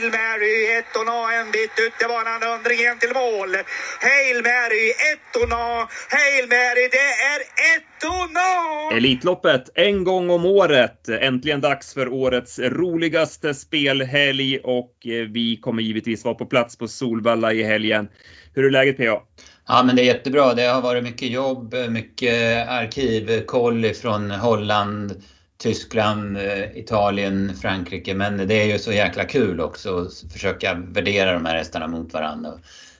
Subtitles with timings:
[0.00, 3.54] Hail Mary, ettorna en bit ut i banan, undringen till mål.
[4.00, 7.40] Hail Mary, ettorna, Hail Mary, det är
[7.76, 8.96] ettorna!
[8.96, 11.08] Elitloppet en gång om året.
[11.08, 16.88] Äntligen dags för årets roligaste spelhelg och eh, vi kommer givetvis vara på plats på
[16.88, 18.08] Solvalla i helgen.
[18.54, 19.22] Hur är läget PA?
[19.66, 20.54] Ja men det är jättebra.
[20.54, 25.22] Det har varit mycket jobb, mycket arkivkoll från Holland,
[25.60, 28.14] Tyskland, eh, Italien, Frankrike.
[28.14, 32.12] Men det är ju så jäkla kul också att försöka värdera de här hästarna mot
[32.12, 32.52] varandra.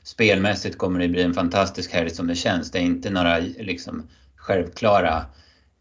[0.02, 2.70] Spelmässigt kommer det bli en fantastisk helg som det känns.
[2.70, 5.24] Det är inte några liksom, självklara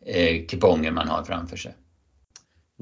[0.06, 1.74] eh, kuponger man har framför sig.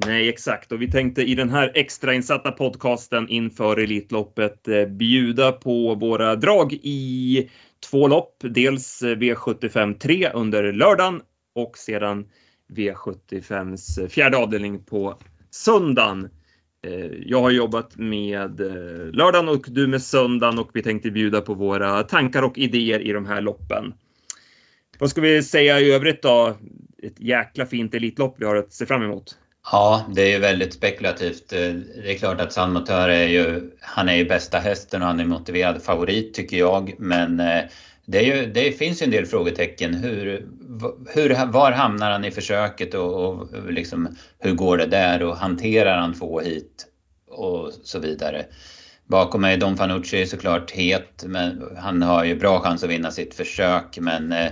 [0.06, 0.72] Nej, exakt.
[0.72, 6.74] Och vi tänkte i den här extrainsatta podcasten inför Elitloppet eh, bjuda på våra drag
[6.74, 7.50] i
[7.90, 8.36] två lopp.
[8.40, 11.22] Dels V75 3 under lördagen
[11.56, 12.26] och sedan
[12.70, 15.18] V75s fjärde avdelning på
[15.52, 16.30] söndagen.
[16.88, 21.42] Eh, jag har jobbat med eh, lördagen och du med söndagen och vi tänkte bjuda
[21.42, 23.94] på våra tankar och idéer i de här loppen.
[25.00, 26.58] Vad ska vi säga i övrigt då?
[27.04, 29.38] Ett jäkla fint Elitlopp vi har att se fram emot.
[29.72, 31.54] Ja, det är ju väldigt spekulativt.
[31.54, 35.20] Eh, det är klart att San är ju, han är ju bästa hästen och han
[35.20, 36.94] är motiverad favorit tycker jag.
[37.00, 37.42] Men
[38.08, 39.94] det, ju, det, finns ju en del frågetecken.
[39.94, 40.48] Hur,
[41.14, 45.98] hur, var hamnar han i försöket och, och liksom, hur går det där och hanterar
[45.98, 46.86] han två hit
[47.28, 48.46] och så vidare.
[49.06, 53.12] Bakom mig Don Fanucci är såklart het, men han har ju bra chans att vinna
[53.12, 53.98] sitt försök.
[54.00, 54.52] Men eh,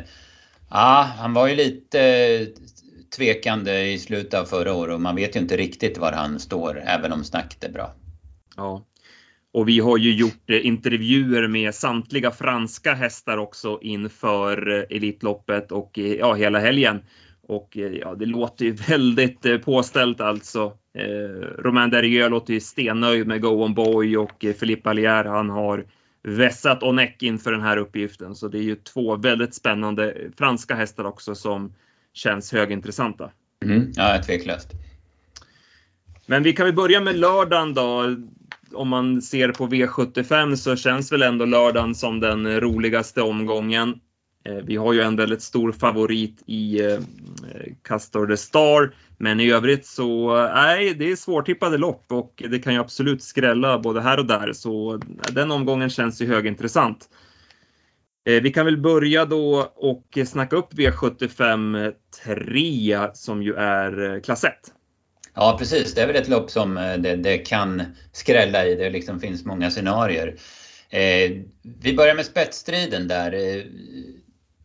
[0.69, 2.47] ja, han var ju lite
[3.15, 6.83] tvekande i slutet av förra året och man vet ju inte riktigt var han står,
[6.85, 7.93] även om snacket är bra.
[8.57, 8.85] Ja,
[9.55, 15.71] och vi har ju gjort eh, intervjuer med samtliga franska hästar också inför eh, Elitloppet
[15.71, 16.99] och eh, ja, hela helgen.
[17.41, 20.73] Och ja, det låter ju väldigt påställt alltså.
[20.97, 25.85] Eh, Romain Derrieux låter ju stennöjd med Go On Boy och Philippe Allier han har
[26.23, 28.35] vässat Onek inför den här uppgiften.
[28.35, 31.73] Så det är ju två väldigt spännande franska hästar också som
[32.13, 33.31] känns högintressanta.
[33.65, 34.71] Mm, ja, tveklöst.
[36.25, 38.15] Men vi kan väl börja med lördagen då
[38.73, 43.99] om man ser på V75 så känns väl ändå lördagen som den roligaste omgången.
[44.45, 46.99] Eh, vi har ju en väldigt stor favorit i eh,
[47.81, 52.73] Castor the Star, men i övrigt så nej, det är svårtippade lopp och det kan
[52.73, 55.01] ju absolut skrälla både här och där, så
[55.31, 57.09] den omgången känns ju högintressant.
[58.25, 61.93] Eh, vi kan väl börja då och snacka upp V75
[62.25, 64.53] 3 som ju är klass 1.
[65.35, 68.75] Ja precis, det är väl ett lopp som eh, det, det kan skrälla i.
[68.75, 70.35] Det liksom finns många scenarier.
[70.89, 71.31] Eh,
[71.81, 73.33] vi börjar med spetsstriden där.
[73.33, 73.63] Eh,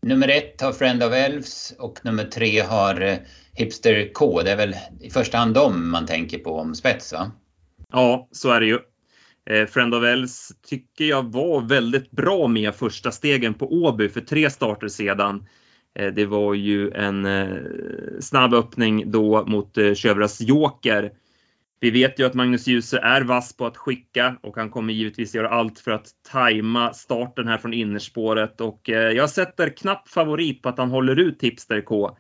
[0.03, 3.16] nummer ett har Friend of Elves och nummer tre har eh,
[3.54, 4.42] Hipster K.
[4.42, 7.30] Det är väl i första hand dem man tänker på om spets va?
[7.92, 8.78] Ja, så är det ju.
[9.50, 14.20] Eh, Friend of Elves tycker jag var väldigt bra med första stegen på Åby för
[14.20, 15.47] tre starter sedan.
[15.98, 17.56] Eh, det var ju en eh,
[18.20, 21.12] snabb öppning då mot eh, Sjövras Joker.
[21.80, 25.34] Vi vet ju att Magnus Djuse är vass på att skicka och han kommer givetvis
[25.34, 30.68] göra allt för att tajma starten här från innerspåret och jag sätter knapp favorit på
[30.68, 32.16] att han håller ut Hipster K.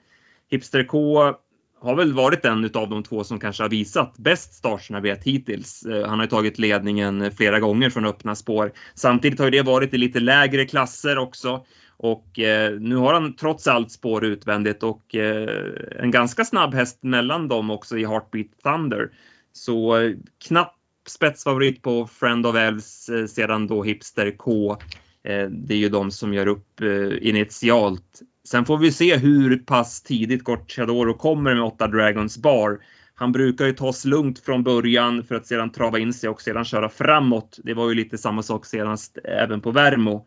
[0.50, 1.34] Hipster K
[1.80, 5.86] har väl varit en av de två som kanske har visat bäst startsnabbhet hittills.
[6.06, 8.72] Han har tagit ledningen flera gånger från öppna spår.
[8.94, 11.64] Samtidigt har det varit i lite lägre klasser också.
[12.02, 16.98] Och eh, nu har han trots allt spår utvändigt och eh, en ganska snabb häst
[17.02, 19.10] mellan dem också i Heartbeat Thunder.
[19.52, 20.12] Så eh,
[20.48, 20.76] knapp
[21.08, 24.76] spetsfavorit på Friend of Elves eh, sedan då Hipster K.
[25.24, 28.20] Eh, det är ju de som gör upp eh, initialt.
[28.44, 32.78] Sen får vi se hur pass tidigt Gocciadoro kommer med 8 Dragons Bar.
[33.14, 36.64] Han brukar ju tas lugnt från början för att sedan trava in sig och sedan
[36.64, 37.58] köra framåt.
[37.64, 40.26] Det var ju lite samma sak senast även på Värmo.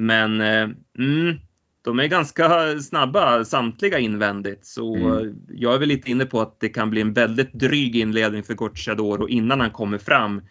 [0.00, 1.38] Men eh, mm,
[1.82, 5.36] de är ganska snabba samtliga invändigt så mm.
[5.48, 8.54] jag är väl lite inne på att det kan bli en väldigt dryg inledning för
[8.54, 10.42] Gocciadoro innan han kommer fram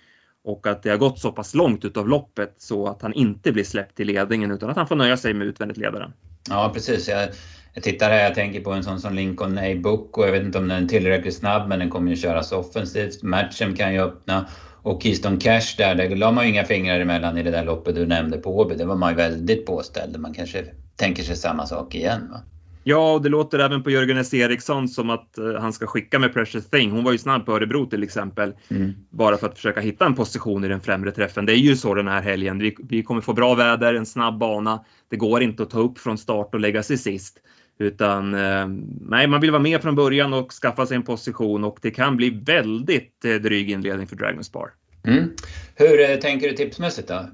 [0.43, 3.63] och att det har gått så pass långt utav loppet så att han inte blir
[3.63, 6.13] släppt till ledningen utan att han får nöja sig med utvändigt ledaren.
[6.49, 7.09] Ja precis.
[7.09, 7.29] Jag,
[7.73, 10.57] jag tittar här, jag tänker på en sån som Lincoln A-Book och jag vet inte
[10.57, 13.23] om den är tillräckligt snabb men den kommer ju köras offensivt.
[13.23, 14.45] Matchen kan ju öppna
[14.87, 17.95] och Keystone Cash där, där la man ju inga fingrar emellan i det där loppet
[17.95, 18.75] du nämnde på Åby.
[18.75, 20.19] Det var man ju väldigt påställd.
[20.19, 22.41] Man kanske tänker sig samma sak igen va?
[22.83, 24.33] Ja, och det låter även på Jörgen S.
[24.33, 26.91] Eriksson som att uh, han ska skicka med Precious Thing.
[26.91, 28.53] Hon var ju snabb på Örebro till exempel.
[28.69, 28.93] Mm.
[29.09, 31.45] Bara för att försöka hitta en position i den främre träffen.
[31.45, 32.59] Det är ju så den här helgen.
[32.59, 34.85] Vi, vi kommer få bra väder, en snabb bana.
[35.09, 37.37] Det går inte att ta upp från start och lägga sig sist.
[37.79, 38.67] Utan eh,
[39.01, 42.17] nej, man vill vara med från början och skaffa sig en position och det kan
[42.17, 44.69] bli väldigt eh, dryg inledning för Dragonspar.
[45.03, 45.31] Mm.
[45.75, 47.29] Hur tänker du tipsmässigt då?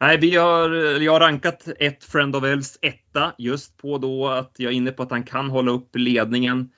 [0.00, 4.52] Nej, vi har, jag har rankat ett Friend of Elves etta just på då att
[4.56, 6.70] jag är inne på att han kan hålla upp ledningen.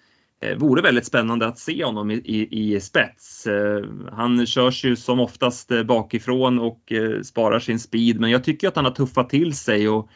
[0.42, 3.46] Eh, vore väldigt spännande att se honom i, i, i spets.
[3.46, 8.44] Eh, han körs ju som oftast eh, bakifrån och eh, sparar sin speed, men jag
[8.44, 10.10] tycker att han har tuffat till sig och eh,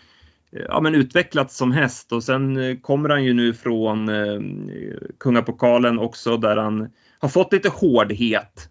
[0.52, 4.40] ja, men utvecklats som häst och sen eh, kommer han ju nu från eh,
[5.18, 8.68] Kungapokalen också där han har fått lite hårdhet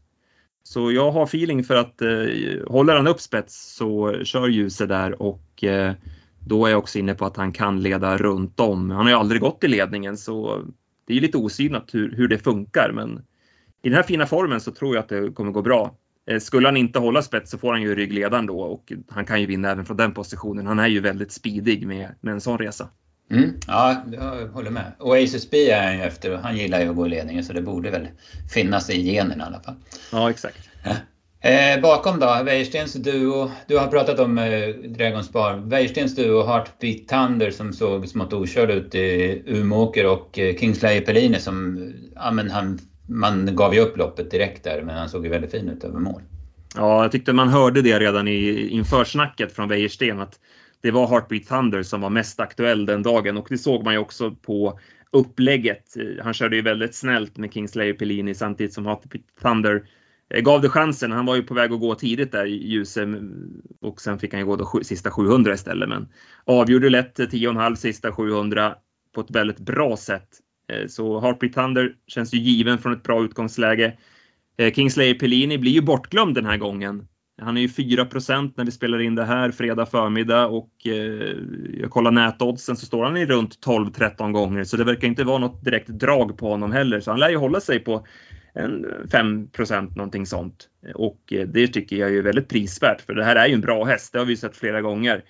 [0.64, 5.22] så jag har feeling för att eh, håller han upp spets så kör ljuset där
[5.22, 5.94] och eh,
[6.40, 8.92] då är jag också inne på att han kan leda runt om.
[8.92, 10.62] Han har ju aldrig gått i ledningen så
[11.08, 13.22] det är lite osynat hur, hur det funkar men
[13.82, 15.96] i den här fina formen så tror jag att det kommer gå bra.
[16.30, 19.42] Eh, skulle han inte hålla spets så får han ju ryggledaren då och han kan
[19.42, 20.68] ju vinna även från den positionen.
[20.68, 22.90] Han är ju väldigt speedig med, med en sån resa.
[23.32, 24.92] Mm, ja, jag håller med.
[25.00, 27.44] Och Aces B är han ju efter och han gillar ju att gå i ledningen
[27.44, 28.08] så det borde väl
[28.54, 29.76] finnas i genen i alla fall.
[30.12, 30.70] Ja, exakt.
[31.44, 33.52] Eh, bakom då, Wäjerstens duo.
[33.68, 35.54] Du har pratat om eh, Dragons Bar.
[35.54, 41.40] Wäjerstens duo Heartbeat Thunder som såg smått okörd ut i Umeåker och eh, Kingslayer Pellini
[41.40, 45.32] som, ja men han, man gav ju upp loppet direkt där men han såg ju
[45.32, 46.22] väldigt fin ut över mål.
[46.76, 50.40] Ja, jag tyckte man hörde det redan i införsnacket från Wäjersten att
[50.82, 54.00] det var Heartbeat Thunder som var mest aktuell den dagen och det såg man ju
[54.00, 54.80] också på
[55.12, 55.96] upplägget.
[56.24, 59.84] Han körde ju väldigt snällt med Kingslayer Pellini samtidigt som Heartbeat Thunder
[60.30, 61.12] eh, gav det chansen.
[61.12, 63.10] Han var ju på väg att gå tidigt där i ljuset
[63.82, 65.90] och sen fick han ju gå de sista 700 istället.
[65.90, 66.08] Men
[66.46, 68.76] avgjorde lätt eh, 10,5 sista 700
[69.16, 70.30] på ett väldigt bra sätt.
[70.72, 73.98] Eh, så Heartbeat Thunder känns ju given från ett bra utgångsläge.
[74.58, 77.08] Eh, Kingslayer Pellini blir ju bortglömd den här gången.
[77.42, 81.36] Han är ju 4% när vi spelar in det här fredag förmiddag och eh,
[81.80, 85.38] jag kollar nätoddsen så står han i runt 12-13 gånger så det verkar inte vara
[85.38, 88.06] något direkt drag på honom heller så han lär ju hålla sig på
[88.54, 90.70] en 5% någonting sånt.
[90.96, 94.14] Och det tycker jag är väldigt prisvärt för det här är ju en bra häst,
[94.14, 95.24] det har vi sett flera gånger.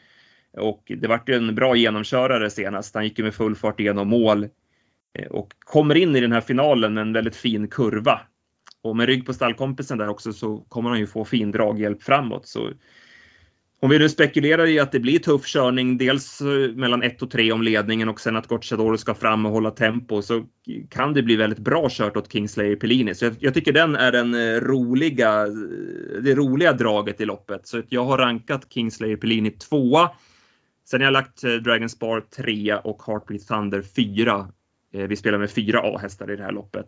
[0.58, 4.08] Och det vart ju en bra genomkörare senast, han gick ju med full fart igenom
[4.08, 4.48] mål
[5.14, 8.22] Eh, och kommer in i den här finalen med en väldigt fin kurva
[8.84, 12.48] och med rygg på stallkompisen där också så kommer han ju få fin draghjälp framåt.
[12.48, 12.70] Så
[13.84, 17.32] om vi nu spekulerar i att det blir tuff körning, dels eh, mellan 1 och
[17.32, 20.44] 3 om ledningen och sen att Gocciadoro ska fram och hålla tempo så
[20.90, 23.16] kan det bli väldigt bra kört åt Kingslayer Pellini.
[23.16, 25.46] Så jag, jag, tycker den är den eh, roliga,
[26.22, 27.68] det roliga draget i loppet.
[27.68, 30.10] Så jag har rankat Kingslayer Pellini tvåa.
[30.86, 34.48] Sen har jag lagt Dragon Spar 3 och Heartbeat Thunder 4.
[34.94, 36.88] Eh, vi spelar med fyra A-hästar i det här loppet.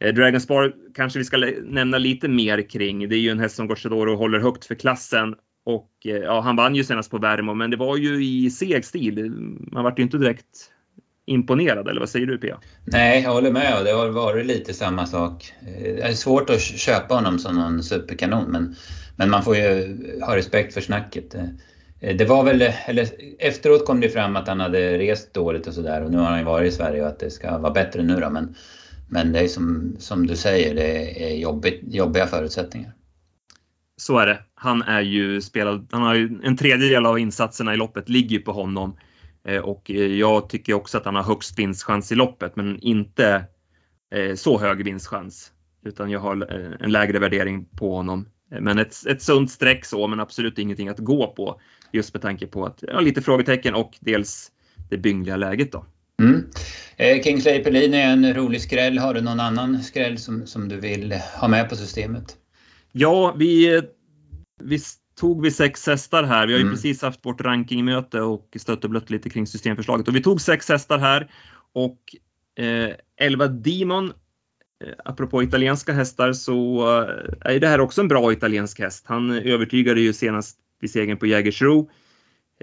[0.00, 3.08] Eh, Dragon Spar kanske vi ska nämna lite mer kring.
[3.08, 5.34] Det är ju en häst som Gocciadoro håller högt för klassen
[5.64, 8.84] och eh, ja, han vann ju senast på Värmo, men det var ju i seg
[8.84, 9.30] stil.
[9.72, 10.70] Man vart ju inte direkt
[11.26, 12.60] imponerad, eller vad säger du Pia?
[12.84, 13.84] Nej, jag håller med.
[13.84, 15.52] Det har varit lite samma sak.
[15.60, 18.74] Det är svårt att köpa honom som någon superkanon, men,
[19.16, 21.34] men man får ju ha respekt för snacket.
[22.00, 23.08] Eh, det var väl, eller
[23.38, 26.38] efteråt kom det fram att han hade rest dåligt och sådär och nu har han
[26.38, 28.30] ju varit i Sverige och att det ska vara bättre nu då.
[28.30, 28.54] Men
[29.12, 32.92] men det är som, som du säger, det är jobbigt, jobbiga förutsättningar.
[33.96, 34.38] Så är det.
[34.54, 38.42] Han är ju spelad, han har ju en tredjedel av insatserna i loppet ligger ju
[38.42, 38.96] på honom.
[39.44, 43.44] Eh, och eh, jag tycker också att han har högst vinstchans i loppet, men inte
[44.34, 45.52] så hög vinstchans.
[45.84, 46.52] Utan jag har
[46.82, 48.28] en lägre värdering på honom.
[48.60, 51.60] Men ett, ett sunt streck så, men absolut ingenting att gå på.
[51.92, 54.52] Just med tanke på att, ja, lite frågetecken och dels
[54.90, 55.84] det byngliga läget då.
[56.22, 56.46] Mm.
[56.96, 58.98] Eh, Kingsley Pelin är en rolig skräll.
[58.98, 62.36] Har du någon annan skräll som, som du vill ha med på systemet?
[62.92, 63.82] Ja, vi,
[64.62, 64.78] vi
[65.20, 66.46] tog vi sex hästar här.
[66.46, 66.74] Vi har ju mm.
[66.74, 70.08] precis haft vårt rankingmöte och stött och blött lite kring systemförslaget.
[70.08, 71.30] Och vi tog sex hästar här
[71.72, 71.98] och
[72.64, 74.12] eh, 11 Demon
[74.84, 79.04] eh, Apropå italienska hästar så eh, är det här också en bra italiensk häst.
[79.06, 81.90] Han övertygade ju senast vid segern på Jägersro.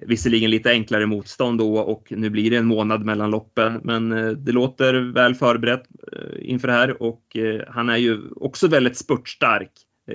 [0.02, 4.30] Visserligen lite enklare motstånd då och nu blir det en månad mellan loppen, men eh,
[4.30, 5.84] det låter väl förberett
[6.14, 9.72] eh, inför det här och eh, han är ju också väldigt spurtstark.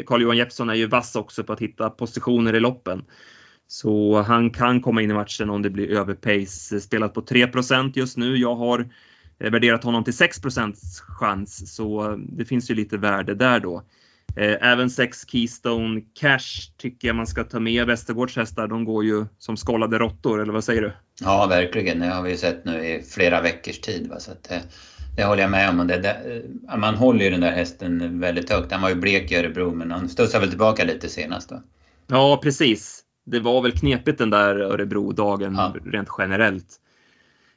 [0.06, 3.04] Carl-Johan Jeppsson är ju vass också på att hitta positioner i loppen.
[3.66, 6.80] Så han kan komma in i matchen om det blir överpace.
[6.80, 8.36] Spelat på 3% just nu.
[8.36, 8.88] Jag har
[9.38, 10.74] värderat honom till 6%
[11.18, 13.82] chans, så det finns ju lite värde där då.
[14.36, 17.86] Eh, även sex Keystone Cash tycker jag man ska ta med.
[17.86, 20.92] Västergårds hästar, de går ju som skållade råttor, eller vad säger du?
[21.20, 22.00] Ja, verkligen.
[22.00, 24.08] Det har vi sett nu i flera veckors tid.
[24.08, 24.20] Va?
[24.20, 24.62] Så det,
[25.16, 25.86] det håller jag med om.
[25.86, 26.44] Det, det,
[26.76, 28.72] man håller ju den där hästen väldigt högt.
[28.72, 31.50] Han var ju blek i Örebro, men han studsade väl tillbaka lite senast.
[31.50, 31.62] Va?
[32.06, 33.02] Ja, precis.
[33.24, 35.74] Det var väl knepigt den där Örebro-dagen ja.
[35.84, 36.80] rent generellt.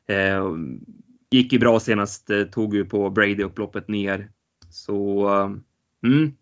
[0.08, 0.44] Eh,
[1.32, 4.30] gick ju bra senast, eh, tog ju på Brady upploppet ner.
[4.70, 5.28] Så
[6.04, 6.34] mm,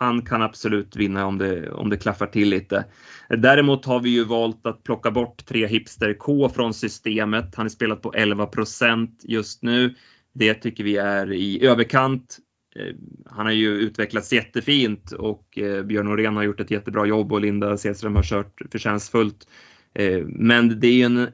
[0.00, 2.84] han kan absolut vinna om det, om det klaffar till lite.
[3.28, 7.54] Däremot har vi ju valt att plocka bort tre Hipster K från systemet.
[7.54, 9.94] Han är spelat på 11% just nu.
[10.34, 12.38] Det tycker vi är i överkant.
[12.76, 12.94] Eh,
[13.26, 17.40] han har ju utvecklats jättefint och eh, Björn Norén har gjort ett jättebra jobb och
[17.40, 19.48] Linda Sedström har kört förtjänstfullt.
[19.94, 21.28] Eh, men det är ju en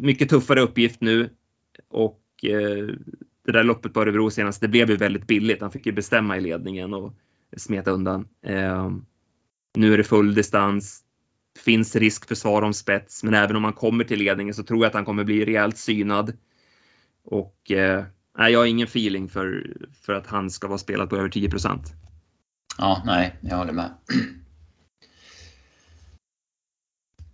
[0.00, 1.30] mycket tuffare uppgift nu
[1.90, 2.20] och
[3.46, 5.60] det där loppet på Örebro senast, det blev ju väldigt billigt.
[5.60, 7.14] Han fick ju bestämma i ledningen och
[7.56, 8.28] smeta undan.
[9.74, 11.00] Nu är det full distans.
[11.64, 14.78] Finns risk för svar om spets, men även om han kommer till ledningen så tror
[14.78, 16.32] jag att han kommer bli rejält synad.
[17.24, 17.56] Och
[18.38, 21.78] nej, jag har ingen feeling för, för att han ska vara spelad på över 10%
[22.78, 23.90] Ja, nej, jag håller med.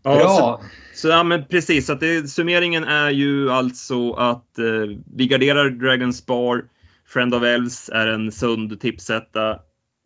[0.02, 0.28] Ja, Bra!
[0.28, 0.60] Så,
[0.94, 6.12] så, ja, men precis, att det, summeringen är ju alltså att eh, vi garderar Dragon
[6.12, 6.64] Spar,
[7.06, 9.58] Friend of Elves är en sund tipsetta,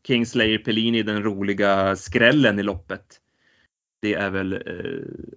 [0.09, 3.05] Kingslayer Pellini den roliga skrällen i loppet.
[4.03, 4.59] Det är väl, eh,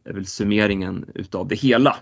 [0.09, 1.95] är väl summeringen utav det hela.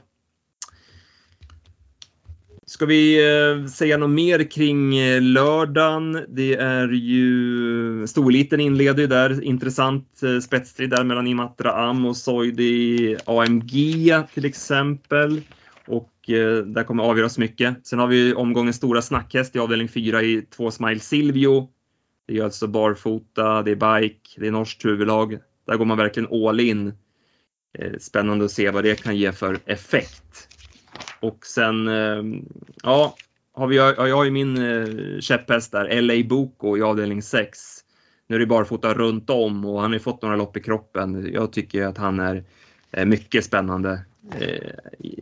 [2.66, 6.26] Ska vi eh, säga något mer kring eh, lördagen?
[6.28, 9.44] Det är ju storeliten inleder ju där.
[9.44, 15.42] Intressant eh, spetsstrid där mellan Imatra Am och Soidi AMG till exempel.
[15.88, 17.88] Och eh, där kommer avgöras mycket.
[17.88, 21.70] Sen har vi omgångens stora snackhäst i avdelning 4 i två Smile Silvio.
[22.29, 25.38] Det är alltså barfota, det är bike, det är norskt huvudlag.
[25.67, 26.93] Där går man verkligen all in.
[27.79, 30.48] Eh, spännande att se vad det kan ge för effekt.
[31.19, 32.24] Och sen, eh,
[32.83, 33.15] ja,
[33.53, 37.59] har vi, jag har ju min eh, käpphäst där, LA Boko i avdelning 6.
[38.27, 41.29] Nu är det barfota runt om och han har fått några lopp i kroppen.
[41.33, 42.19] Jag tycker att han
[42.91, 44.01] är mycket spännande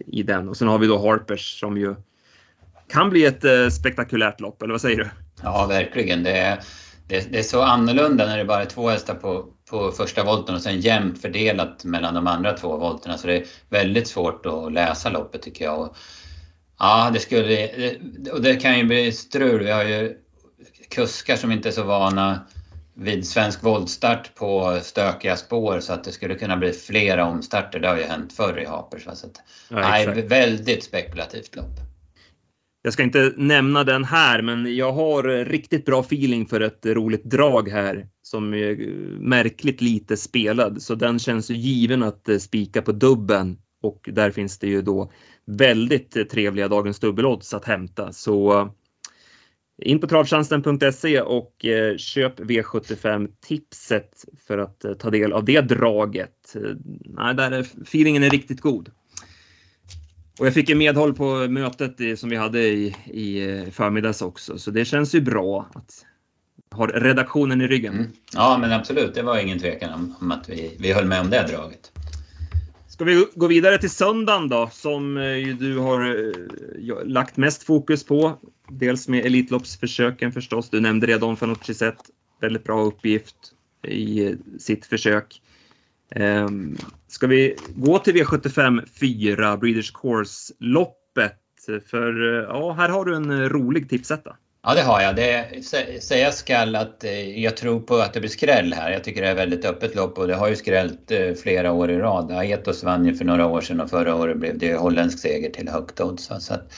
[0.05, 0.49] i den.
[0.49, 1.95] Och sen har vi då Harpers som ju
[2.87, 5.09] kan bli ett spektakulärt lopp, eller vad säger du?
[5.43, 6.23] Ja, verkligen.
[6.23, 6.59] Det är,
[7.07, 10.55] det, det är så annorlunda när det bara är två hästar på, på första volten
[10.55, 13.17] och sen jämnt fördelat mellan de andra två volterna.
[13.17, 15.81] Så det är väldigt svårt att läsa loppet tycker jag.
[15.81, 15.97] Och,
[16.79, 17.69] ja, det skulle...
[18.31, 19.63] Och det kan ju bli strul.
[19.63, 20.17] Vi har ju
[20.89, 22.39] kuskar som inte är så vana
[22.93, 27.79] vid svensk voltstart på stökiga spår så att det skulle kunna bli flera omstarter.
[27.79, 29.03] Det har ju hänt förr i Hapers.
[29.03, 31.86] Så att, ja, nej, väldigt spekulativt lopp.
[32.81, 37.23] Jag ska inte nämna den här, men jag har riktigt bra feeling för ett roligt
[37.23, 38.75] drag här som är
[39.19, 44.31] märkligt lite spelad, så den känns ju given att eh, spika på dubben och där
[44.31, 45.11] finns det ju då
[45.45, 48.13] väldigt trevliga dagens dubbelodds att hämta.
[48.13, 48.69] Så eh,
[49.81, 56.55] in på travtjänsten.se och eh, köp V75 tipset för att ta del av det draget.
[57.05, 58.91] Nej, där är, feelingen är riktigt god.
[60.39, 64.71] Och jag fick ju medhåll på mötet som vi hade i, i förmiddags också, så
[64.71, 66.05] det känns ju bra att
[66.71, 67.93] ha redaktionen i ryggen.
[67.93, 68.11] Mm.
[68.33, 69.13] Ja, men absolut.
[69.13, 71.91] Det var ingen tvekan om, om, att vi, vi höll med om det draget.
[72.87, 78.05] Ska vi gå vidare till söndagen då, som eh, du har eh, lagt mest fokus
[78.05, 78.39] på.
[78.69, 80.69] Dels med Elitloppsförsöken förstås.
[80.69, 81.97] Du nämnde det, Don Fanucci sett
[82.41, 83.35] väldigt bra uppgift
[83.87, 85.41] i sitt försök.
[86.15, 91.33] Um, ska vi gå till V75 4, Breeders Course-loppet?
[91.89, 94.35] För eh, ja, här har du en rolig tipsetta.
[94.63, 95.15] Ja, det har jag.
[95.15, 95.45] Det
[96.01, 98.91] sägas skall att eh, jag tror på att det blir skräll här.
[98.91, 101.71] Jag tycker det är ett väldigt öppet lopp och det har ju skrällt eh, flera
[101.71, 102.31] år i rad.
[102.31, 105.69] Aetos vann ju för några år sedan och förra året blev det holländsk seger till
[105.69, 106.31] högt odds.
[106.39, 106.73] Så att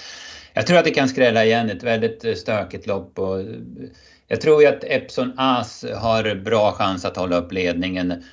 [0.54, 1.70] jag tror att det kan skrälla igen.
[1.70, 3.42] Ett väldigt stökigt lopp och
[4.28, 8.24] jag tror ju att Epson As har bra chans att hålla upp ledningen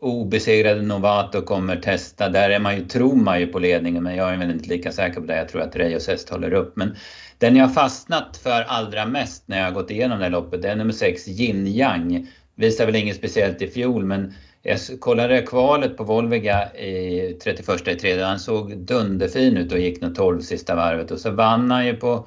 [0.00, 2.28] obesegrade Novato kommer testa.
[2.28, 4.92] Där är man ju, tror man ju på ledningen men jag är väl inte lika
[4.92, 5.36] säker på det.
[5.36, 6.76] Jag tror att Reyes häst håller upp.
[6.76, 6.96] Men
[7.38, 10.68] den jag fastnat för allra mest när jag har gått igenom det här loppet det
[10.68, 12.26] är nummer 6 Yin Yang.
[12.54, 17.94] Visar väl inget speciellt i fjol men jag kollade kvalet på Volviga i 31 i
[17.94, 18.24] tredje.
[18.24, 21.96] Han såg dunderfin ut och gick nog 12 sista varvet och så vann han ju
[21.96, 22.26] på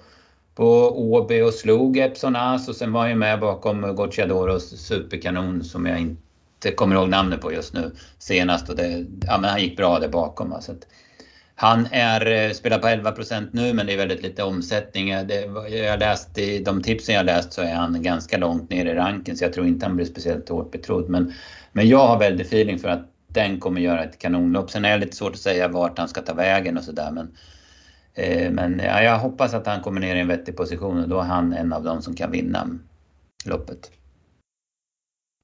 [0.56, 5.64] på Åby och slog Epson As och sen var han ju med bakom Gocciadoros superkanon
[5.64, 6.29] som jag inte
[6.66, 10.00] inte kommer ihåg namnet på just nu senast och det, ja, men han gick bra
[10.00, 10.62] där bakom.
[10.62, 10.88] Så att,
[11.56, 15.10] han är, eh, spelar på 11% nu men det är väldigt lite omsättning.
[15.10, 18.94] Det, jag läst, I de tipsen jag läst så är han ganska långt ner i
[18.96, 21.10] ranken så jag tror inte han blir speciellt hårt betrodd.
[21.10, 21.34] Men,
[21.72, 24.72] men jag har väldigt feeling för att den kommer göra ett kanonlopp.
[24.72, 27.12] Sen är det lite svårt att säga vart han ska ta vägen och sådär.
[27.12, 27.32] Men,
[28.14, 31.20] eh, men ja, jag hoppas att han kommer ner i en vettig position och då
[31.20, 32.70] är han en av dem som kan vinna
[33.46, 33.92] loppet.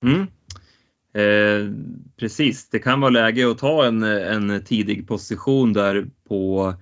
[0.06, 0.28] Mm.
[1.16, 1.72] Eh,
[2.20, 6.74] precis, det kan vara läge att ta en, en tidig position där på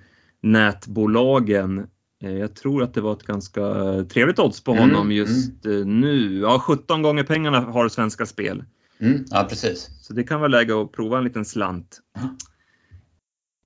[0.42, 1.88] nätbolagen.
[2.24, 3.62] Eh, jag tror att det var ett ganska
[4.10, 6.00] trevligt odds på mm, honom mm, just mm.
[6.00, 6.40] nu.
[6.40, 8.63] Ja, 17 gånger pengarna har Svenska Spel.
[9.00, 9.90] Mm, ja, precis.
[10.02, 12.00] Så det kan vara läge att prova en liten slant.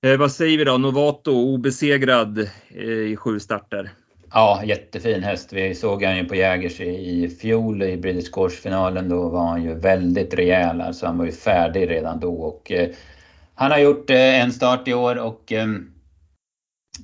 [0.02, 0.78] Eh, vad säger vi då?
[0.78, 3.90] Novato obesegrad eh, i sju starter.
[4.32, 5.52] Ja, jättefin häst.
[5.52, 9.08] Vi såg han ju på Jägers i fjol i British Course-finalen.
[9.08, 10.80] Då var han ju väldigt rejäl.
[10.80, 12.34] Alltså han var ju färdig redan då.
[12.34, 12.88] Och, eh,
[13.54, 15.66] han har gjort eh, en start i år och eh,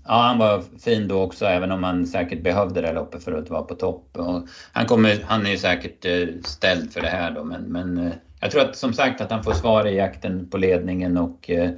[0.04, 3.50] ja, han var fin då också även om han säkert behövde det loppet för att
[3.50, 4.16] vara på topp.
[4.16, 7.98] Och han, kommer, han är ju säkert eh, ställd för det här då men, men
[7.98, 11.50] eh, jag tror att som sagt att han får svar i jakten på ledningen och
[11.50, 11.70] eh,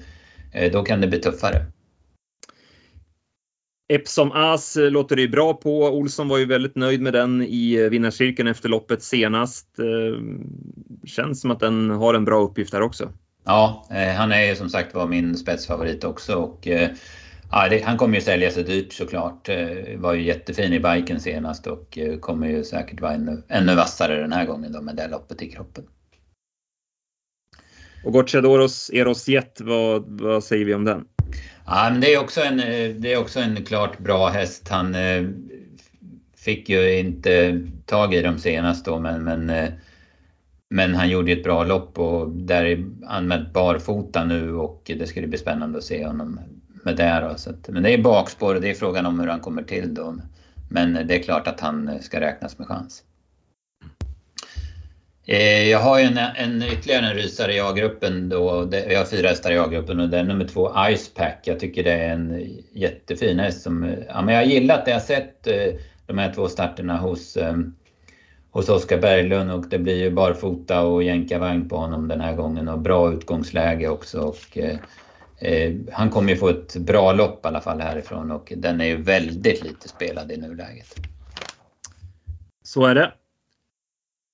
[0.53, 1.67] eh då kan det bli tuffare.
[3.89, 5.89] Epsom As låter det ju bra på.
[5.89, 9.67] Olsson var ju väldigt nöjd med den i vinnarcirkeln efter loppet senast.
[11.05, 13.13] Känns som att den har en bra uppgift här också.
[13.45, 16.69] Ja, han är ju som sagt var min spetsfavorit också och
[17.51, 19.49] Ja, det, han kommer ju sälja sig dyrt såklart.
[19.97, 24.21] Var ju jättefin i biken senast och eh, kommer ju säkert vara ännu, ännu vassare
[24.21, 25.85] den här gången då med det loppet i kroppen.
[28.05, 31.05] Och Gocciadoros Eros Jet, vad, vad säger vi om den?
[31.67, 34.69] Ja, men det är också en, eh, det är också en klart bra häst.
[34.69, 35.25] Han eh,
[36.37, 39.71] fick ju inte tag i dem senast då men, men, eh,
[40.71, 45.21] men han gjorde ett bra lopp och där är använt barfota nu och det ska
[45.27, 46.41] bli spännande att se honom
[46.85, 47.29] med det.
[47.31, 47.39] Då.
[47.39, 49.95] Så att, men det är bakspår och det är frågan om hur han kommer till
[49.95, 50.17] då.
[50.71, 53.03] Men eh, det är klart att han ska räknas med chans.
[55.27, 58.69] Eh, jag har en, en ytterligare en rysare i A-gruppen då.
[58.89, 61.41] Jag har fyra hästar i A-gruppen och det är nummer två Icepack.
[61.45, 65.03] Jag tycker det är en jättefin häst som, ja men jag har gillat det jag
[65.03, 65.75] sett eh,
[66.07, 67.57] de här två starterna hos, eh,
[68.51, 72.69] hos Oskar Berglund och det blir ju barfota och jänkarvagn på honom den här gången
[72.69, 74.21] och bra utgångsläge också.
[74.21, 74.59] Och,
[75.39, 78.85] Eh, han kommer ju få ett bra lopp i alla fall härifrån och den är
[78.85, 80.95] ju väldigt lite spelad i nuläget.
[82.63, 83.13] Så är det.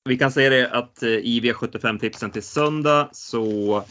[0.04, 3.84] Vi kan säga det att eh, i V75-tipsen till söndag så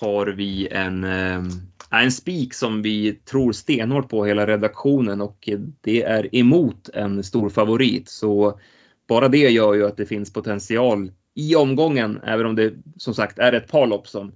[0.00, 1.42] har vi en, eh,
[1.90, 5.48] en spik som vi tror stenhårt på hela redaktionen och
[5.80, 8.08] det är emot en stor favorit.
[8.08, 8.60] Så
[9.08, 13.38] bara det gör ju att det finns potential i omgången, även om det som sagt
[13.38, 14.32] är ett par lopp som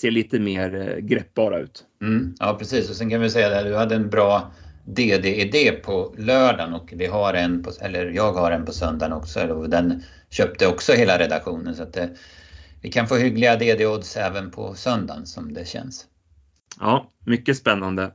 [0.00, 1.84] ser lite mer eh, greppbara ut.
[2.02, 4.50] Mm, ja precis och sen kan vi säga att du hade en bra
[4.84, 9.66] DD-idé på lördagen och vi har en på, eller jag har en på söndagen också
[9.68, 10.02] den
[10.36, 12.16] köpte också hela redaktionen så att det,
[12.82, 16.06] vi kan få hyggliga DD-odds även på söndagen som det känns.
[16.80, 18.12] Ja, mycket spännande.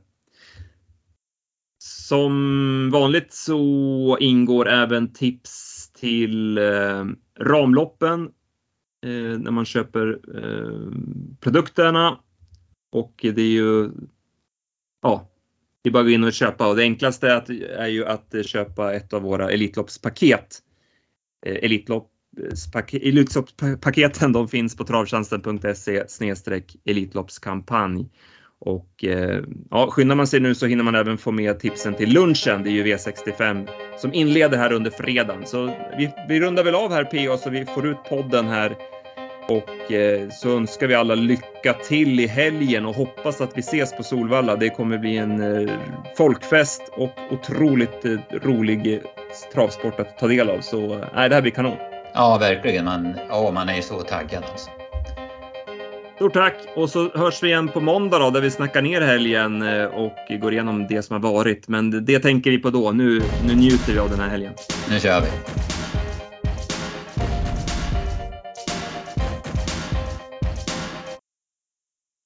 [1.84, 7.04] Som vanligt så ingår även tips till eh,
[7.38, 8.30] ramloppen
[9.04, 10.92] eh, när man köper eh,
[11.40, 12.18] produkterna.
[12.92, 13.90] Och det är ju,
[15.02, 15.30] ja,
[15.82, 18.06] det är bara att gå in och köpa och det enklaste är, att, är ju
[18.06, 20.62] att köpa ett av våra Elitloppspaket.
[21.46, 21.56] Eh,
[22.92, 26.04] Elitloppspaketen de finns på travtjänsten.se
[26.84, 28.08] Elitloppskampanj.
[28.64, 32.12] Och eh, ja, skyndar man sig nu så hinner man även få med tipsen till
[32.12, 32.62] lunchen.
[32.62, 33.68] Det är ju V65
[33.98, 35.46] som inleder här under fredagen.
[35.46, 35.66] Så
[35.98, 38.76] vi, vi rundar väl av här PA så vi får ut podden här
[39.48, 43.96] och eh, så önskar vi alla lycka till i helgen och hoppas att vi ses
[43.96, 44.56] på Solvalla.
[44.56, 45.72] Det kommer bli en eh,
[46.16, 49.02] folkfest och otroligt eh, rolig
[49.52, 50.60] travsport att ta del av.
[50.60, 51.91] Så eh, nej, det här blir kanon.
[52.14, 52.84] Ja, verkligen.
[52.84, 54.70] Man, ja, man är så taggad alltså.
[56.16, 59.62] Stort tack och så hörs vi igen på måndag då, där vi snackar ner helgen
[59.92, 61.68] och går igenom det som har varit.
[61.68, 62.92] Men det tänker vi på då.
[62.92, 64.52] Nu, nu njuter vi av den här helgen.
[64.90, 65.28] Nu kör vi.